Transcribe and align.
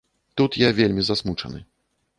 Тут 0.41 0.57
я 0.61 0.69
вельмі 0.79 1.01
засмучаны. 1.11 1.67